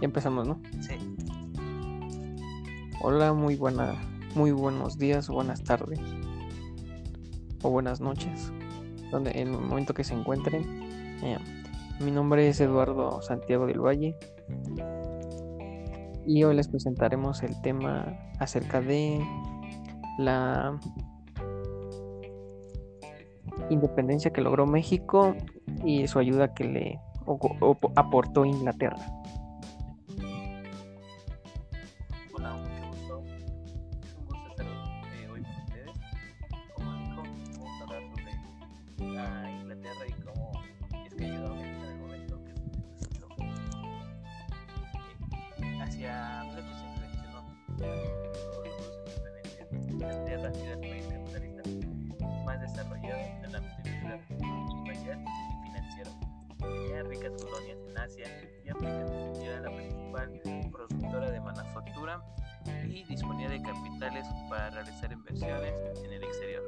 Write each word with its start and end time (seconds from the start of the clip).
Ya 0.00 0.06
empezamos, 0.06 0.46
¿no? 0.46 0.60
Sí. 0.80 0.94
Hola, 3.00 3.32
muy 3.32 3.56
buena, 3.56 3.94
muy 4.34 4.50
buenos 4.50 4.98
días, 4.98 5.28
buenas 5.28 5.62
tardes 5.62 6.00
o 7.62 7.70
buenas 7.70 8.00
noches, 8.00 8.52
donde 9.10 9.30
en 9.32 9.48
el 9.48 9.60
momento 9.60 9.94
que 9.94 10.04
se 10.04 10.14
encuentren. 10.14 10.64
Eh, 11.22 11.38
mi 12.00 12.10
nombre 12.10 12.48
es 12.48 12.60
Eduardo 12.60 13.22
Santiago 13.22 13.66
del 13.66 13.80
Valle 13.80 14.16
y 16.26 16.42
hoy 16.44 16.56
les 16.56 16.68
presentaremos 16.68 17.42
el 17.42 17.60
tema 17.62 18.16
acerca 18.38 18.80
de 18.80 19.24
la 20.18 20.78
independencia 23.70 24.32
que 24.32 24.40
logró 24.40 24.66
México 24.66 25.34
y 25.84 26.06
su 26.08 26.18
ayuda 26.18 26.54
que 26.54 26.64
le 26.64 27.00
aportó 27.96 28.44
Inglaterra. 28.44 28.96
Ricas 57.24 57.42
colonias 57.42 57.78
en 57.88 57.98
Asia 57.98 58.26
y 58.64 58.68
África. 58.68 59.06
Era 59.42 59.60
la 59.60 59.74
principal 59.74 60.40
productora 60.70 61.30
de 61.30 61.40
manufactura 61.40 62.22
y 62.86 63.02
disponía 63.04 63.48
de 63.48 63.62
capitales 63.62 64.26
para 64.50 64.68
realizar 64.70 65.10
inversiones 65.10 65.72
en 66.04 66.12
el 66.12 66.22
exterior, 66.22 66.62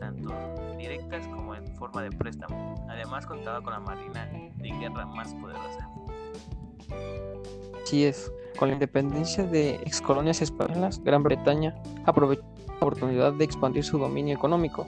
tanto 0.00 0.32
directas 0.78 1.26
como 1.28 1.54
en 1.54 1.66
forma 1.76 2.02
de 2.02 2.10
préstamo. 2.10 2.74
Además 2.88 3.26
contaba 3.26 3.60
con 3.60 3.74
la 3.74 3.80
marina 3.80 4.30
de 4.56 4.70
guerra 4.70 5.04
más 5.04 5.34
poderosa. 5.34 5.90
Así 7.82 8.06
es, 8.06 8.32
con 8.58 8.68
la 8.68 8.74
independencia 8.74 9.44
de 9.44 9.74
excolonias 9.74 10.40
españolas, 10.40 11.02
Gran 11.04 11.22
Bretaña 11.22 11.74
aprovechó 12.06 12.42
la 12.66 12.74
oportunidad 12.76 13.34
de 13.34 13.44
expandir 13.44 13.84
su 13.84 13.98
dominio 13.98 14.34
económico, 14.34 14.86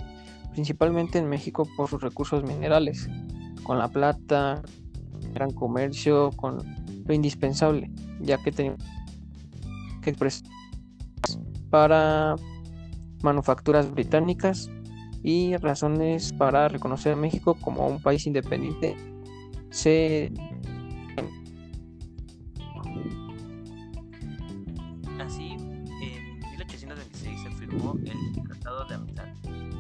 principalmente 0.52 1.19
en 1.19 1.28
México 1.28 1.69
por 1.77 1.91
sus 1.91 2.00
recursos 2.00 2.42
minerales, 2.42 3.06
con 3.64 3.78
la 3.78 3.88
plata, 3.88 4.62
gran 5.34 5.50
comercio, 5.50 6.30
con 6.36 6.58
lo 7.06 7.14
indispensable, 7.14 7.90
ya 8.20 8.38
que 8.38 8.52
tenía 8.52 8.77
que 10.02 10.10
expresar 10.10 10.48
para 11.70 12.36
manufacturas 13.22 13.91
británicas 13.91 14.70
y 15.22 15.56
razones 15.56 16.32
para 16.32 16.68
reconocer 16.68 17.14
a 17.14 17.16
México 17.16 17.54
como 17.54 17.86
un 17.88 18.00
país 18.00 18.26
independiente 18.26 18.96
se 19.74 20.30
Así, 25.20 25.52
en 25.52 26.38
1826 26.50 27.41
se 27.41 27.50
firmó 27.50 27.94
el 28.04 28.42
Tratado 28.44 28.84
de 28.84 28.94
Amistad, 28.94 29.26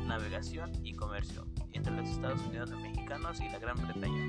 Navegación 0.06 0.72
y 0.82 0.94
Comercio 0.94 1.46
entre 1.72 1.94
los 1.94 2.08
Estados 2.08 2.44
Unidos 2.46 2.70
mexicanos 2.70 3.40
y 3.40 3.48
la 3.48 3.58
Gran 3.58 3.76
Bretaña, 3.76 4.26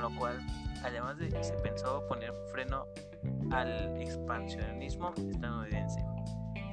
con 0.00 0.12
lo 0.14 0.18
cual, 0.18 0.38
además 0.82 1.18
de 1.18 1.30
se 1.44 1.52
pensó 1.54 2.06
poner 2.08 2.32
freno 2.52 2.86
al 3.50 4.00
expansionismo 4.00 5.12
estadounidense. 5.30 6.00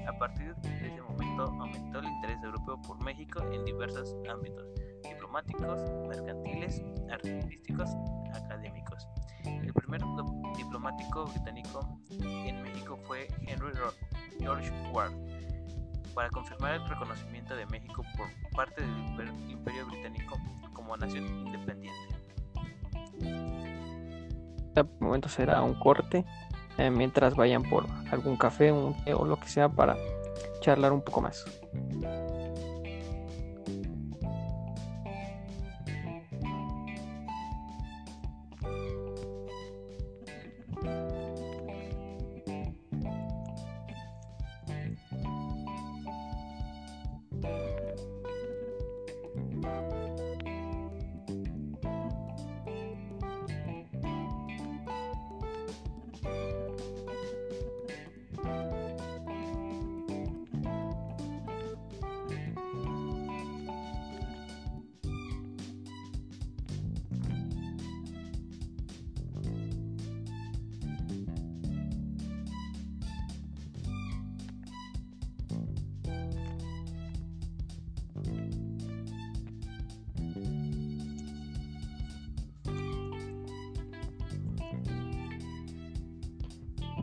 A 0.08 0.18
partir 0.18 0.56
de 0.56 0.88
ese 0.88 1.02
momento 1.02 1.44
aumentó 1.44 2.00
el 2.00 2.06
interés 2.06 2.42
europeo 2.42 2.82
por 2.82 3.04
México 3.04 3.42
en 3.52 3.66
diversos 3.66 4.16
ámbitos, 4.32 4.66
diplomáticos, 5.04 5.82
mercantiles, 6.08 6.82
artísticos, 7.12 7.90
académicos. 8.34 9.08
El 9.44 9.74
primer 9.74 10.02
diplomático 10.56 11.26
británico 11.26 12.00
en 12.22 12.62
México 12.64 12.98
fue 13.06 13.28
Henry 13.46 13.74
George 14.40 14.72
Ward 14.94 15.12
para 16.14 16.30
confirmar 16.30 16.76
el 16.76 16.88
reconocimiento 16.88 17.56
de 17.56 17.66
México 17.68 18.02
por 18.16 18.28
parte 18.56 18.82
del 18.82 18.90
Imper- 18.90 19.50
Imperio 19.52 19.86
Británico 19.88 20.38
como 20.74 20.96
nación 20.96 21.26
independiente. 21.28 22.17
Este 23.22 24.84
momento 25.00 25.30
será 25.30 25.62
un 25.62 25.74
corte 25.74 26.26
eh, 26.78 26.90
mientras 26.92 27.36
vayan 27.36 27.64
por 27.64 27.86
algún 28.12 28.38
café 28.38 28.72
o 28.72 29.26
lo 29.26 29.40
que 29.40 29.48
sea 29.48 29.70
para 29.70 29.98
charlar 30.62 30.92
un 30.92 31.02
poco 31.02 31.22
más. 31.22 31.46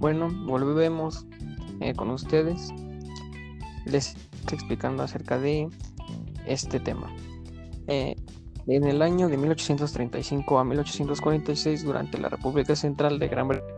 Bueno, 0.04 0.28
volvemos 0.44 1.26
eh, 1.80 1.94
con 1.94 2.10
ustedes. 2.10 2.74
Les 3.86 4.14
estoy 4.34 4.56
explicando 4.58 5.02
acerca 5.02 5.38
de 5.38 5.66
este 6.44 6.78
tema. 6.78 7.10
Eh, 7.86 8.14
en 8.66 8.84
el 8.84 9.00
año 9.00 9.28
de 9.28 9.38
1835 9.38 10.58
a 10.58 10.64
1846, 10.64 11.84
durante 11.84 12.18
la 12.18 12.28
República 12.28 12.76
Central 12.76 13.18
de 13.18 13.28
Gran 13.28 13.48
Bretaña, 13.48 13.72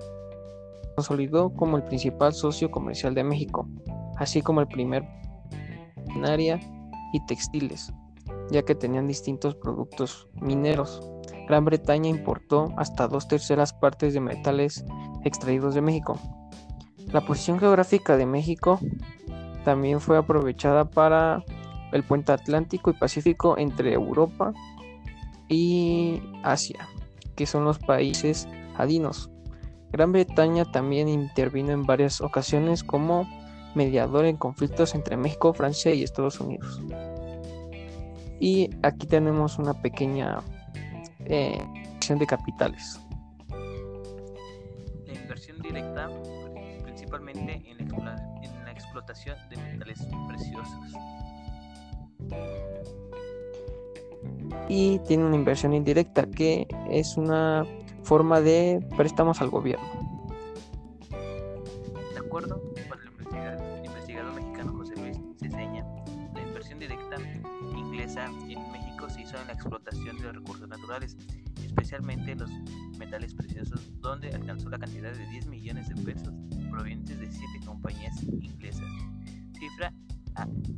consolidó 0.96 1.54
como 1.54 1.76
el 1.76 1.84
principal 1.84 2.34
socio 2.34 2.72
comercial 2.72 3.14
de 3.14 3.22
México, 3.22 3.68
así 4.16 4.42
como 4.42 4.60
el 4.60 4.66
primer 4.66 5.04
minería 6.08 6.58
y 7.12 7.24
textiles, 7.26 7.92
ya 8.50 8.62
que 8.64 8.74
tenían 8.74 9.06
distintos 9.06 9.54
productos 9.54 10.28
mineros. 10.40 11.08
Gran 11.46 11.64
Bretaña 11.64 12.08
importó 12.08 12.72
hasta 12.76 13.08
dos 13.08 13.28
terceras 13.28 13.72
partes 13.72 14.14
de 14.14 14.20
metales 14.20 14.84
extraídos 15.24 15.74
de 15.74 15.82
México. 15.82 16.18
La 17.12 17.20
posición 17.20 17.58
geográfica 17.58 18.16
de 18.16 18.26
México 18.26 18.80
también 19.64 20.00
fue 20.00 20.18
aprovechada 20.18 20.84
para 20.90 21.44
el 21.92 22.02
puente 22.02 22.32
atlántico 22.32 22.90
y 22.90 22.94
pacífico 22.94 23.56
entre 23.58 23.92
Europa 23.92 24.52
y 25.48 26.20
Asia, 26.42 26.88
que 27.36 27.46
son 27.46 27.64
los 27.64 27.78
países 27.78 28.48
adinos. 28.76 29.30
Gran 29.92 30.12
Bretaña 30.12 30.64
también 30.64 31.08
intervino 31.08 31.70
en 31.70 31.84
varias 31.84 32.20
ocasiones 32.20 32.82
como 32.82 33.28
mediador 33.76 34.24
en 34.24 34.36
conflictos 34.36 34.94
entre 34.94 35.16
México, 35.16 35.52
Francia 35.52 35.94
y 35.94 36.02
Estados 36.02 36.40
Unidos. 36.40 36.82
Y 38.40 38.70
aquí 38.82 39.06
tenemos 39.06 39.58
una 39.58 39.80
pequeña 39.80 40.40
eh, 41.26 41.62
de 42.18 42.26
capitales. 42.26 43.00
La 45.06 45.12
inversión 45.14 45.60
directa, 45.60 46.08
pri- 46.54 46.80
principalmente 46.82 47.62
en 47.68 47.88
la, 48.04 48.16
en 48.42 48.64
la 48.64 48.70
explotación 48.72 49.36
de 49.50 49.56
metales 49.56 50.06
preciosos. 50.28 50.92
y 54.68 54.98
tiene 55.00 55.24
una 55.24 55.36
inversión 55.36 55.72
indirecta 55.74 56.26
que 56.28 56.66
es 56.90 57.16
una 57.16 57.64
forma 58.02 58.40
de 58.40 58.84
préstamos 58.96 59.40
al 59.40 59.50
gobierno. 59.50 59.86
De 62.12 62.18
acuerdo 62.18 62.60
explotación 69.66 70.16
de 70.18 70.22
los 70.24 70.34
recursos 70.36 70.68
naturales, 70.68 71.16
especialmente 71.64 72.34
los 72.36 72.50
metales 72.98 73.34
preciosos, 73.34 73.80
donde 74.00 74.28
alcanzó 74.30 74.68
la 74.70 74.78
cantidad 74.78 75.12
de 75.12 75.26
10 75.26 75.46
millones 75.48 75.88
de 75.88 75.94
pesos 76.02 76.32
provenientes 76.70 77.18
de 77.18 77.30
7 77.30 77.46
compañías 77.66 78.22
inglesas. 78.22 78.86
Cifra, 79.58 79.92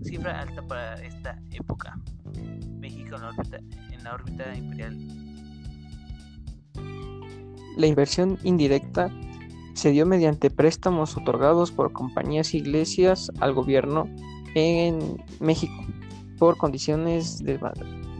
cifra 0.02 0.40
alta 0.40 0.62
para 0.67 0.94
esta 1.05 1.38
época. 1.50 1.99
México 2.79 3.17
en 3.17 3.23
la 3.23 3.29
órbita, 3.29 3.58
en 3.58 4.05
la 4.05 4.14
órbita 4.14 4.56
imperial. 4.56 4.96
La 7.76 7.87
inversión 7.87 8.38
indirecta 8.43 9.11
se 9.75 9.90
dio 9.90 10.06
mediante 10.06 10.50
préstamos 10.50 11.17
otorgados 11.17 11.70
por 11.70 11.93
compañías 11.93 12.55
iglesias 12.55 13.31
al 13.38 13.52
gobierno 13.52 14.08
en 14.55 15.23
México 15.38 15.87
por 16.38 16.56
condiciones 16.56 17.43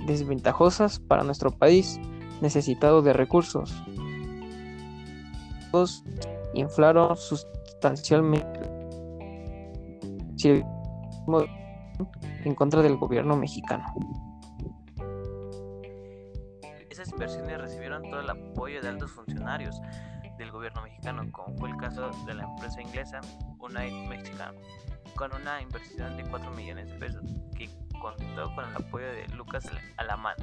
desventajosas 0.09 0.99
para 0.99 1.23
nuestro 1.23 1.53
país 1.53 2.01
necesitado 2.41 3.03
de 3.03 3.13
recursos. 3.13 3.73
Inflaron 6.55 7.17
sustancialmente 7.17 8.61
en 12.45 12.55
contra 12.55 12.83
del 12.83 12.97
gobierno 12.97 13.37
mexicano. 13.37 13.85
Esas 16.91 17.11
inversiones 17.13 17.61
recibieron 17.61 18.03
todo 18.03 18.21
el 18.21 18.31
apoyo 18.31 18.81
de 18.81 18.89
altos 18.89 19.13
funcionarios 19.13 19.81
del 20.39 20.51
gobierno 20.51 20.83
mexicano, 20.83 21.31
como 21.33 21.57
fue 21.59 21.69
el 21.71 21.77
caso 21.77 22.11
de 22.27 22.35
la 22.35 22.45
empresa 22.45 22.81
inglesa 22.81 23.21
United 23.59 24.09
Mexican, 24.09 24.55
con 25.17 25.33
una 25.35 25.61
inversión 25.61 26.17
de 26.17 26.23
4 26.25 26.51
millones 26.53 26.89
de 26.89 26.95
pesos, 26.95 27.25
que 27.57 27.69
contó 28.01 28.55
con 28.55 28.69
el 28.69 28.77
apoyo 28.77 29.07
de 29.07 29.27
Lucas 29.37 29.69
Alamán, 29.97 30.37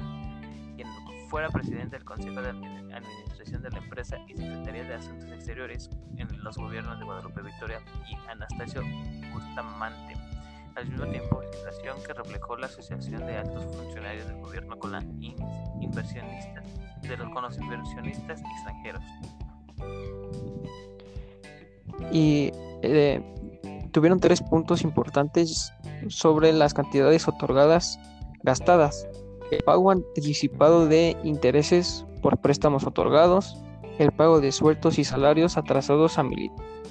quien 0.76 0.88
fuera 1.28 1.48
presidente 1.48 1.96
del 1.96 2.04
Consejo 2.04 2.40
de 2.40 2.50
Administración 2.50 3.62
de 3.62 3.70
la 3.70 3.78
empresa 3.78 4.16
y 4.28 4.36
Secretaría 4.36 4.84
de 4.84 4.94
Asuntos 4.94 5.30
Exteriores 5.32 5.90
en 6.16 6.28
los 6.42 6.56
gobiernos 6.56 6.98
de 6.98 7.04
Guadalupe 7.04 7.42
Victoria 7.42 7.80
y 8.08 8.14
Anastasio 8.30 8.82
Bustamante. 9.32 10.16
Al 10.74 10.88
mismo 10.88 11.06
tiempo, 11.06 11.40
que 12.06 12.12
reflejó 12.12 12.56
la 12.56 12.66
asociación 12.66 13.26
de 13.26 13.38
altos 13.38 13.64
funcionarios 13.76 14.26
del 14.26 14.36
gobierno 14.36 14.78
con, 14.78 14.92
la 14.92 15.00
de 15.00 17.16
los, 17.16 17.30
con 17.30 17.44
inversionistas 17.58 18.40
extranjeros. 18.40 19.02
Y 22.12 22.52
eh, 22.82 23.22
tuvieron 23.96 24.20
tres 24.20 24.42
puntos 24.42 24.82
importantes 24.82 25.72
sobre 26.08 26.52
las 26.52 26.74
cantidades 26.74 27.26
otorgadas 27.28 27.98
gastadas. 28.42 29.08
El 29.50 29.62
pago 29.62 29.90
anticipado 29.90 30.86
de 30.86 31.16
intereses 31.24 32.04
por 32.20 32.36
préstamos 32.36 32.86
otorgados, 32.86 33.56
el 33.98 34.12
pago 34.12 34.42
de 34.42 34.52
sueldos 34.52 34.98
y 34.98 35.04
salarios 35.04 35.56
atrasados 35.56 36.18
a 36.18 36.26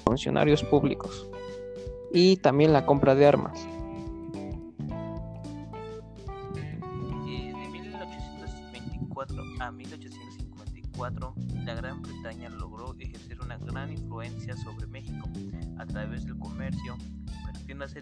funcionarios 0.03 0.63
públicos 0.63 1.29
y 2.11 2.37
también 2.37 2.73
la 2.73 2.87
compra 2.87 3.13
de 3.13 3.27
armas. 3.27 3.67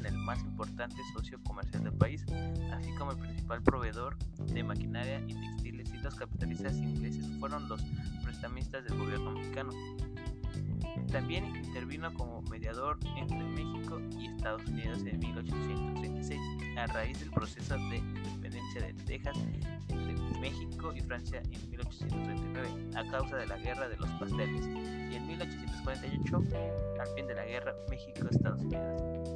El 0.06 0.18
más 0.18 0.40
importante 0.42 0.98
socio 1.14 1.42
comercial 1.44 1.84
del 1.84 1.94
país, 1.94 2.26
así 2.72 2.92
como 2.98 3.12
el 3.12 3.18
principal 3.18 3.62
proveedor 3.62 4.18
de 4.38 4.64
maquinaria 4.64 5.22
y 5.28 5.34
textiles 5.34 5.94
y 5.94 5.98
los 5.98 6.16
capitalistas 6.16 6.78
ingleses 6.78 7.26
fueron 7.40 7.68
los 7.68 7.82
prestamistas 8.24 8.84
del 8.86 8.98
gobierno 8.98 9.32
mexicano. 9.32 9.72
También 11.12 11.56
intervino 11.56 12.14
como 12.14 12.42
mediador 12.44 12.98
entre 13.18 13.38
México 13.38 14.00
y 14.20 14.28
Estados 14.28 14.66
Unidos 14.66 15.00
en 15.06 15.20
1836, 15.20 16.40
a 16.78 16.88
raíz 16.88 17.20
del 17.20 17.32
proceso 17.32 17.76
de 17.76 17.98
independencia 17.98 18.82
de 18.82 18.94
Texas 19.06 19.38
entre 19.90 20.40
México 20.40 20.94
y 20.94 21.02
Francia 21.02 21.42
en 21.52 21.70
1839, 21.70 22.98
a 22.98 23.12
causa 23.12 23.38
de 23.38 23.48
la 23.48 23.58
Guerra 23.58 23.88
de 23.88 23.98
los 23.98 24.10
Pasteles, 24.12 24.68
y 24.68 25.16
en 25.16 25.28
1848, 25.28 26.44
al 27.00 27.08
fin 27.16 27.28
de 27.28 27.36
la 27.36 27.46
guerra 27.46 27.74
México-Estados 27.90 28.62
Unidos. 28.62 29.33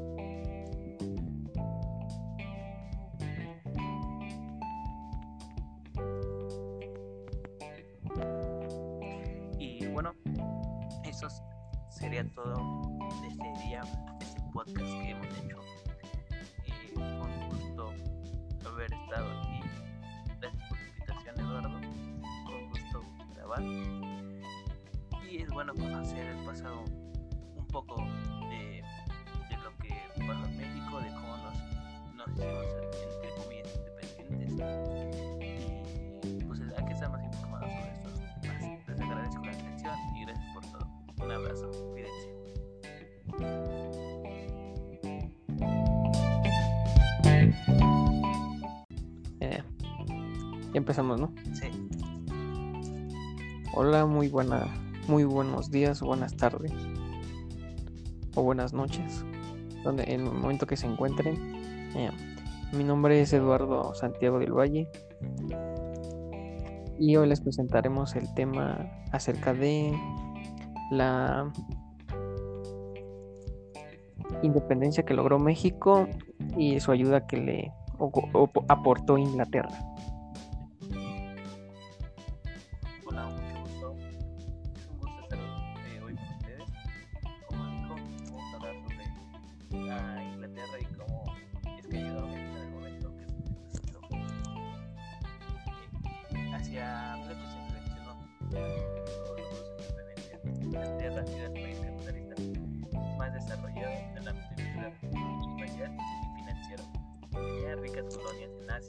Haber 18.77 18.94
estado 18.94 19.31
aquí. 19.39 19.59
Gracias 20.39 20.69
por 20.69 20.77
la 20.77 20.88
invitación, 20.88 21.39
Eduardo. 21.39 21.69
Un 21.79 22.69
gusto 22.69 23.03
grabar. 23.33 23.63
Y 25.29 25.41
es 25.41 25.50
bueno 25.50 25.74
conocer 25.74 26.27
el 26.27 26.45
pasado 26.45 26.83
un 27.56 27.68
poco 27.68 28.06
empezamos, 50.77 51.19
¿no? 51.19 51.33
Sí. 51.53 51.68
Hola, 53.74 54.06
muy 54.06 54.27
buena, 54.27 54.65
muy 55.07 55.24
buenos 55.24 55.69
días, 55.69 56.01
buenas 56.01 56.35
tardes 56.35 56.74
o 58.35 58.44
buenas 58.44 58.74
noches, 58.74 59.25
donde 59.83 60.03
en 60.03 60.21
el 60.21 60.31
momento 60.31 60.65
que 60.65 60.77
se 60.77 60.88
encuentren. 60.88 61.35
Eh, 61.95 62.12
mi 62.74 62.83
nombre 62.83 63.21
es 63.21 63.33
Eduardo 63.33 63.94
Santiago 63.94 64.39
del 64.39 64.51
Valle 64.51 64.89
y 67.00 67.15
hoy 67.15 67.27
les 67.27 67.41
presentaremos 67.41 68.15
el 68.15 68.33
tema 68.33 68.89
acerca 69.11 69.54
de 69.54 69.94
la 70.92 71.52
independencia 74.42 75.04
que 75.04 75.13
logró 75.13 75.40
México 75.40 76.07
y 76.57 76.80
su 76.80 76.92
ayuda 76.92 77.25
que 77.28 77.37
le 77.37 77.71
aportó 78.68 79.18
Inglaterra. 79.18 79.69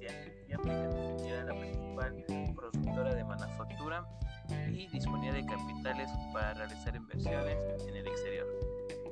Y 0.00 0.06
África. 0.06 0.88
Era 1.26 1.44
la 1.44 1.54
principal 1.60 2.24
productora 2.54 3.14
de 3.14 3.24
manufactura 3.24 4.06
y 4.72 4.86
disponía 4.88 5.32
de 5.32 5.44
capitales 5.44 6.10
para 6.32 6.54
realizar 6.54 6.96
inversiones 6.96 7.56
en 7.86 7.96
el 7.96 8.06
exterior, 8.06 8.46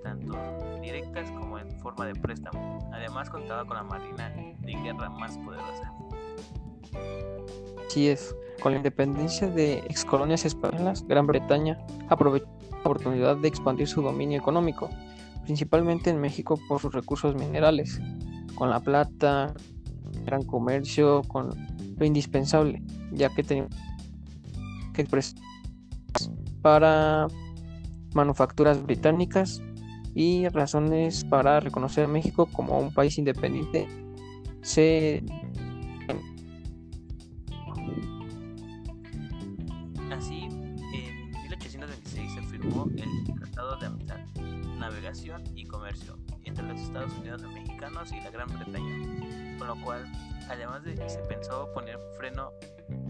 tanto 0.02 0.34
directas 0.80 1.30
como 1.32 1.58
en 1.58 1.70
forma 1.80 2.06
de 2.06 2.14
préstamo. 2.14 2.78
Además 2.92 3.28
contaba 3.28 3.64
con 3.64 3.76
la 3.76 3.82
marina 3.82 4.30
de 4.60 4.72
guerra 4.82 5.10
más 5.10 5.36
poderosa. 5.38 5.92
Así 7.86 8.08
es, 8.08 8.34
con 8.62 8.72
la 8.72 8.78
independencia 8.78 9.48
de 9.48 9.78
ex 9.78 10.04
colonias 10.04 10.44
españolas, 10.44 11.06
Gran 11.06 11.26
Bretaña 11.26 11.78
aprovechó 12.08 12.46
la 12.70 12.78
oportunidad 12.78 13.36
de 13.36 13.48
expandir 13.48 13.88
su 13.88 14.02
dominio 14.02 14.38
económico, 14.38 14.90
principalmente 15.44 16.10
en 16.10 16.20
México 16.20 16.58
por 16.68 16.80
sus 16.80 16.92
recursos 16.92 17.34
minerales, 17.34 18.00
con 18.54 18.70
la 18.70 18.80
plata, 18.80 19.54
gran 20.26 20.42
comercio, 20.42 21.22
con 21.22 21.50
lo 21.96 22.04
indispensable, 22.04 22.82
ya 23.12 23.30
que 23.30 23.42
tenemos 23.42 23.70
que 24.92 25.06
para 26.62 27.28
manufacturas 28.14 28.82
británicas 28.82 29.62
y 30.14 30.48
razones 30.48 31.24
para 31.24 31.60
reconocer 31.60 32.04
a 32.04 32.08
México 32.08 32.46
como 32.46 32.78
un 32.78 32.92
país 32.92 33.18
independiente 33.18 33.86
se 34.62 35.22
Así, 40.10 40.44
en 40.44 41.30
1826 41.42 42.32
se 42.32 42.42
firmó 42.42 42.86
el 42.96 43.34
Tratado 43.34 43.76
de 43.76 43.86
Amistad, 43.86 44.18
Navegación 44.78 45.44
y 45.54 45.64
Comercio 45.64 46.18
entre 46.44 46.66
los 46.66 46.80
Estados 46.80 47.12
Unidos 47.18 47.42
mexicanos 47.42 48.10
y 48.12 48.20
la 48.20 48.30
Gran 48.30 48.48
Bretaña, 48.48 49.15
con 49.66 49.78
lo 49.78 49.84
cual, 49.84 50.04
además 50.48 50.84
de 50.84 50.94
que 50.94 51.08
se 51.08 51.18
pensó 51.20 51.70
poner 51.72 51.98
freno 52.16 52.52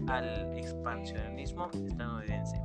al 0.07 0.57
expansionismo 0.57 1.69
estadounidense. 1.71 2.59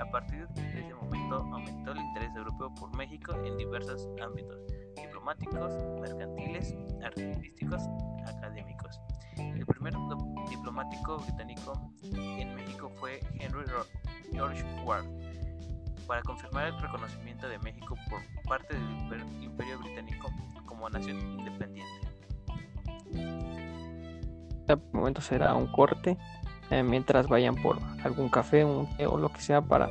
A 0.00 0.10
partir 0.10 0.48
de 0.48 0.80
ese 0.80 0.94
momento 0.94 1.36
aumentó 1.36 1.92
el 1.92 1.98
interés 1.98 2.34
europeo 2.34 2.74
por 2.74 2.96
México 2.96 3.34
en 3.44 3.58
diversos 3.58 4.08
ámbitos, 4.22 4.58
diplomáticos, 4.96 5.74
mercantiles, 6.00 6.74
artísticos, 7.04 7.82
académicos. 8.26 8.98
El 9.36 9.66
primer 9.66 9.92
diplomático 10.48 11.18
británico 11.18 11.92
en 12.14 12.54
México 12.54 12.90
fue 12.98 13.20
Henry 13.38 13.64
George 14.32 14.64
Ward, 14.84 15.04
para 16.06 16.22
confirmar 16.22 16.68
el 16.68 16.80
reconocimiento 16.80 17.48
de 17.48 17.58
México 17.58 17.94
por 18.08 18.20
parte 18.48 18.74
del 18.74 19.42
Imperio 19.42 19.78
Británico 19.78 20.30
como 20.66 20.88
nación 20.88 21.20
independiente. 21.38 22.09
Este 23.12 24.76
momento 24.92 25.20
será 25.20 25.54
un 25.54 25.66
corte 25.66 26.16
eh, 26.70 26.82
mientras 26.82 27.26
vayan 27.26 27.56
por 27.56 27.78
algún 28.04 28.28
café 28.28 28.64
un 28.64 28.88
té 28.96 29.06
o 29.06 29.18
lo 29.18 29.30
que 29.30 29.40
sea 29.40 29.60
para 29.60 29.88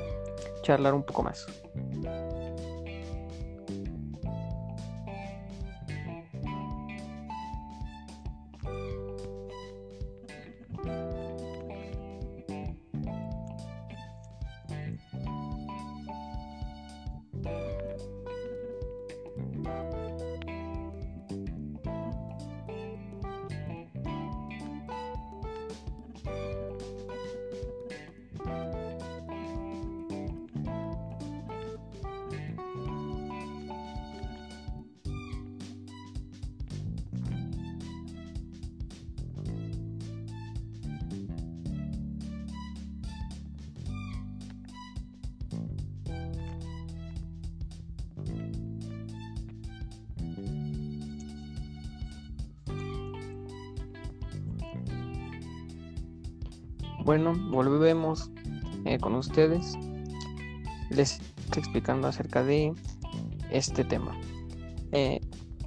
charlar 0.62 0.94
un 0.94 1.04
poco 1.04 1.24
más. 1.24 1.46
Bueno, 57.10 57.34
volvemos 57.50 58.30
eh, 58.86 59.00
con 59.00 59.16
ustedes. 59.16 59.76
Les 60.92 61.20
estoy 61.40 61.64
explicando 61.64 62.08
acerca 62.08 62.44
de 62.44 62.72
este 63.50 63.84
tema. 63.84 64.16
Eh, 64.92 65.20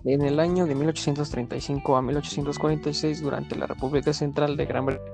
en 0.04 0.22
el 0.22 0.38
año 0.38 0.66
de 0.66 0.76
1835 0.76 1.96
a 1.96 2.02
1846, 2.02 3.22
durante 3.22 3.56
la 3.56 3.66
República 3.66 4.12
Central 4.12 4.56
de 4.56 4.66
Gran 4.66 4.86
Bretaña, 4.86 5.10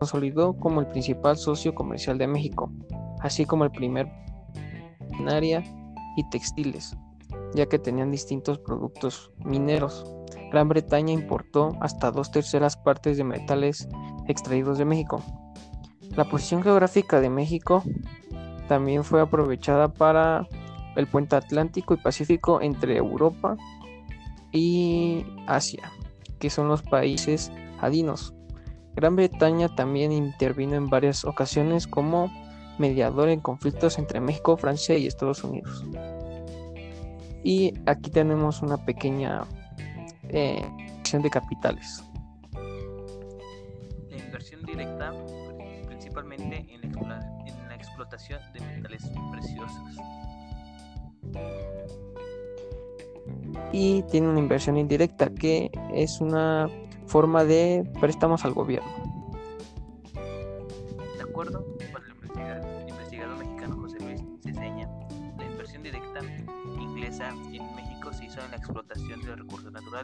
consolidó 0.00 0.54
como 0.54 0.80
el 0.80 0.88
principal 0.88 1.36
socio 1.36 1.76
comercial 1.76 2.18
de 2.18 2.26
México, 2.26 2.72
así 3.20 3.44
como 3.44 3.62
el 3.62 3.70
primer 3.70 4.08
área 5.28 5.62
y 6.16 6.28
textiles, 6.30 6.96
ya 7.54 7.66
que 7.66 7.78
tenían 7.78 8.10
distintos 8.10 8.58
productos 8.58 9.30
mineros. 9.44 10.12
Gran 10.50 10.68
Bretaña 10.68 11.12
importó 11.12 11.76
hasta 11.80 12.10
dos 12.10 12.30
terceras 12.30 12.76
partes 12.76 13.16
de 13.16 13.24
metales 13.24 13.88
extraídos 14.26 14.78
de 14.78 14.84
México. 14.84 15.22
La 16.16 16.24
posición 16.24 16.62
geográfica 16.62 17.20
de 17.20 17.30
México 17.30 17.84
también 18.68 19.04
fue 19.04 19.20
aprovechada 19.20 19.88
para 19.92 20.46
el 20.96 21.06
puente 21.06 21.36
Atlántico 21.36 21.94
y 21.94 21.98
Pacífico 21.98 22.60
entre 22.60 22.96
Europa 22.96 23.56
y 24.52 25.24
Asia, 25.46 25.92
que 26.40 26.50
son 26.50 26.68
los 26.68 26.82
países 26.82 27.52
adinos. 27.80 28.34
Gran 28.96 29.14
Bretaña 29.14 29.68
también 29.68 30.10
intervino 30.10 30.74
en 30.74 30.90
varias 30.90 31.24
ocasiones 31.24 31.86
como 31.86 32.30
mediador 32.78 33.28
en 33.28 33.40
conflictos 33.40 33.98
entre 33.98 34.20
México, 34.20 34.56
Francia 34.56 34.98
y 34.98 35.06
Estados 35.06 35.44
Unidos. 35.44 35.84
Y 37.44 37.74
aquí 37.86 38.10
tenemos 38.10 38.62
una 38.62 38.84
pequeña 38.84 39.44
eh, 40.32 40.66
de 41.12 41.30
capitales 41.30 42.04
directa 44.70 45.12
principalmente 45.86 46.66
en 46.70 47.08
la, 47.08 47.74
explotación 47.74 48.40
de 48.52 48.60
metales 48.60 49.10
preciosos. 49.32 49.96
Y 53.72 54.02
tiene 54.02 54.28
una 54.28 54.38
inversión 54.38 54.76
indirecta 54.76 55.30
que 55.30 55.70
es 55.94 56.20
una 56.20 56.68
forma 57.06 57.44
de 57.44 57.90
préstamos 58.00 58.44
al 58.44 58.52
gobierno. 58.52 58.90
De 61.16 61.22
acuerdo 61.22 61.64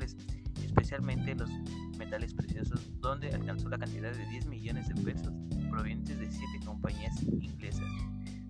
especialmente 0.02 1.34
los 1.34 1.50
metales 1.98 2.34
preciosos, 2.34 2.80
donde 3.00 3.28
alcanzó 3.30 3.68
la 3.68 3.78
cantidad 3.78 4.12
de 4.12 4.26
10 4.26 4.46
millones 4.46 4.88
de 4.88 4.94
pesos 5.02 5.32
provenientes 5.70 6.18
de 6.18 6.30
7 6.30 6.46
compañías 6.64 7.22
inglesas. 7.22 7.86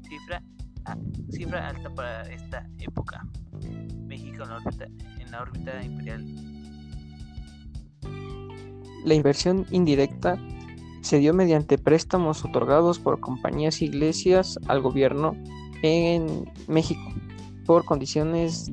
Cifra, 0.09 0.43
cifra 1.31 1.69
alta 1.69 1.91
para 1.95 2.23
esta 2.23 2.69
época. 2.79 3.27
México 4.07 4.43
en 4.45 4.49
la, 4.49 4.57
órbita, 4.57 4.87
en 5.19 5.31
la 5.31 5.43
órbita 5.43 5.83
imperial. 5.83 6.25
La 9.05 9.15
inversión 9.15 9.67
indirecta 9.71 10.39
se 11.01 11.19
dio 11.19 11.33
mediante 11.33 11.79
préstamos 11.79 12.45
otorgados 12.45 12.99
por 12.99 13.21
compañías 13.21 13.81
iglesias 13.81 14.59
al 14.67 14.81
gobierno 14.81 15.37
en 15.83 16.51
México 16.67 17.15
por 17.67 17.85
condiciones 17.85 18.71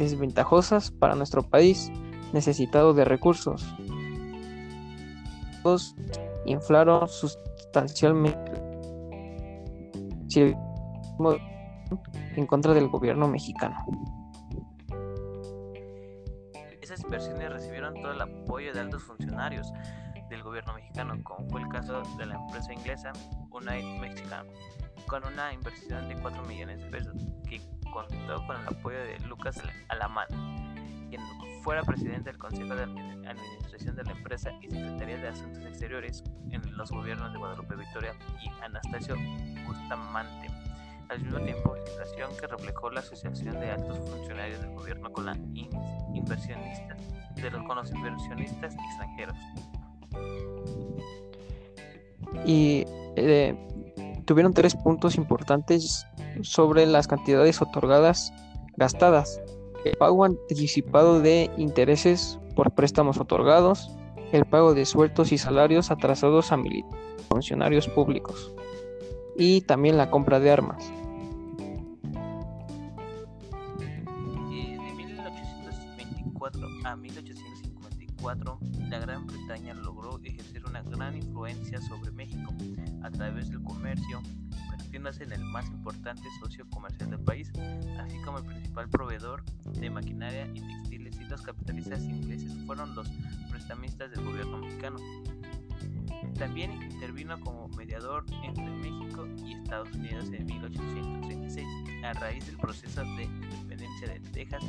desventajosas 0.00 0.90
para 0.90 1.14
nuestro 1.14 1.42
país 1.42 1.92
necesitado 2.32 2.94
de 2.94 3.04
recursos. 3.04 3.64
Inflaron 6.46 7.06
sustancialmente 7.06 8.50
en 12.36 12.46
contra 12.46 12.72
del 12.72 12.88
gobierno 12.88 13.28
mexicano. 13.28 13.76
Esas 16.80 17.02
inversiones 17.02 17.52
recibieron 17.52 17.94
todo 17.94 18.12
el 18.12 18.20
apoyo 18.20 18.72
de 18.72 18.80
altos 18.80 19.02
funcionarios 19.02 19.70
del 20.30 20.42
gobierno 20.42 20.72
mexicano, 20.74 21.14
como 21.22 21.48
fue 21.50 21.60
el 21.60 21.68
caso 21.68 22.02
de 22.16 22.26
la 22.26 22.36
empresa 22.36 22.72
inglesa 22.72 23.12
United 23.50 24.00
Mexican, 24.00 24.46
con 25.06 25.24
una 25.24 25.52
inversión 25.52 26.08
de 26.08 26.14
4 26.14 26.42
millones 26.44 26.78
de 26.80 26.86
pesos, 26.86 27.14
que 27.48 27.60
contó 27.90 28.46
con 28.46 28.60
el 28.60 28.68
apoyo 28.68 28.98
de 28.98 29.18
Lucas 29.20 29.58
Alamán, 29.88 30.26
quien 31.08 31.22
fuera 31.62 31.82
presidente 31.82 32.30
del 32.30 32.38
Consejo 32.38 32.74
de 32.74 32.82
Administración 32.82 33.96
de 33.96 34.04
la 34.04 34.12
empresa 34.12 34.50
y 34.62 34.70
Secretaría 34.70 35.16
de 35.18 35.28
Asuntos 35.28 35.62
Exteriores 35.64 36.22
en 36.50 36.62
los 36.76 36.90
gobiernos 36.90 37.32
de 37.32 37.38
Guadalupe 37.38 37.76
Victoria 37.76 38.14
y 38.42 38.48
Anastasio 38.64 39.16
Bustamante. 39.66 40.48
Al 41.08 41.22
mismo 41.22 41.40
tiempo, 41.40 41.76
situación 41.86 42.30
que 42.40 42.46
reflejó 42.46 42.90
la 42.90 43.00
asociación 43.00 43.58
de 43.58 43.72
altos 43.72 43.98
funcionarios 43.98 44.60
del 44.60 44.70
gobierno 44.70 45.12
con, 45.12 45.26
la 45.26 45.34
de 45.34 45.40
los, 47.50 47.64
con 47.64 47.86
inversionistas 47.86 48.74
extranjeros. 48.74 49.36
Y 52.46 52.84
eh, 53.16 53.56
tuvieron 54.30 54.54
tres 54.54 54.76
puntos 54.76 55.16
importantes 55.16 56.06
sobre 56.42 56.86
las 56.86 57.08
cantidades 57.08 57.60
otorgadas 57.60 58.32
gastadas 58.76 59.42
el 59.84 59.96
pago 59.96 60.24
anticipado 60.24 61.18
de 61.18 61.50
intereses 61.56 62.38
por 62.54 62.70
préstamos 62.70 63.18
otorgados, 63.18 63.90
el 64.30 64.44
pago 64.44 64.72
de 64.72 64.86
sueldos 64.86 65.32
y 65.32 65.38
salarios 65.38 65.90
atrasados 65.90 66.52
a 66.52 66.58
funcionarios 67.28 67.88
públicos 67.88 68.54
y 69.36 69.62
también 69.62 69.96
la 69.96 70.12
compra 70.12 70.38
de 70.38 70.52
armas. 70.52 70.92
De 74.48 74.94
1824 74.94 76.68
a 76.84 76.94
1854, 78.20 78.58
la 78.88 78.98
Gran 78.98 79.26
Bretaña 79.26 79.74
logró 79.74 80.20
ejercer 80.22 80.64
una 80.66 80.82
gran 80.82 81.16
influencia 81.16 81.80
sobre 81.80 82.10
México 82.12 82.52
a 83.02 83.10
través 83.10 83.48
del 83.48 83.62
comercio, 83.62 84.20
convirtiéndose 84.68 85.24
en 85.24 85.32
el 85.32 85.44
más 85.44 85.66
importante 85.68 86.22
socio 86.40 86.68
comercial 86.68 87.10
del 87.10 87.20
país, 87.20 87.50
así 87.98 88.18
como 88.24 88.38
el 88.38 88.44
principal 88.44 88.88
proveedor 88.88 89.44
de 89.72 89.90
maquinaria 89.90 90.46
y 90.54 90.60
textiles 90.60 91.18
y 91.20 91.24
los 91.24 91.42
capitalistas 91.42 92.02
ingleses 92.02 92.52
fueron 92.66 92.94
los 92.94 93.08
prestamistas 93.50 94.10
del 94.10 94.24
gobierno 94.24 94.58
mexicano. 94.58 94.98
También 96.38 96.82
intervino 96.82 97.40
como 97.40 97.68
mediador 97.68 98.24
entre 98.42 98.64
México 98.64 99.26
y 99.44 99.54
Estados 99.54 99.92
Unidos 99.94 100.26
en 100.32 100.44
1836, 100.44 101.66
a 102.04 102.12
raíz 102.14 102.46
del 102.46 102.58
proceso 102.58 103.02
de 103.02 103.24
independencia 103.24 104.08
de 104.08 104.20
Texas 104.32 104.64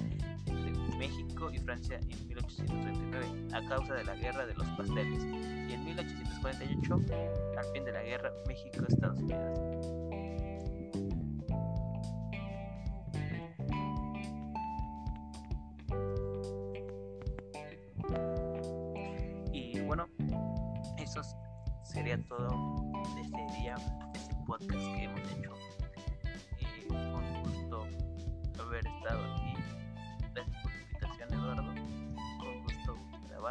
México 1.02 1.50
y 1.52 1.58
Francia 1.58 2.00
en 2.10 2.28
1839, 2.28 3.48
a 3.56 3.68
causa 3.68 3.96
de 3.96 4.04
la 4.04 4.16
Guerra 4.18 4.46
de 4.46 4.54
los 4.54 4.68
Pasteles, 4.78 5.24
y 5.24 5.74
en 5.74 5.84
1848, 5.84 6.94
al 7.58 7.66
fin 7.74 7.86
de 7.86 7.92
la 7.92 8.04
guerra 8.04 8.32
México-Estados 8.48 9.20
Unidos. 9.20 9.82
Y 19.52 19.80
bueno, 19.80 20.06
eso 21.00 21.22
sería 21.84 22.24
todo 22.28 22.76
de 23.16 23.22
este 23.22 23.60
día, 23.60 23.76
de 24.14 24.20
este 24.20 24.36
podcast 24.46 24.86
que 24.94 25.04
hemos 25.06 25.22
hecho. 25.32 25.52
Y 26.60 26.66
fue 26.88 26.96
un 26.96 27.42
gusto 27.42 27.88
haber 28.60 28.86
estado 28.86 29.31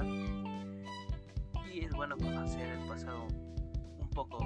Y 0.03 1.85
es 1.85 1.93
bueno 1.93 2.17
conocer 2.17 2.69
el 2.69 2.89
pasado 2.89 3.27
un 3.99 4.11
poco 4.11 4.39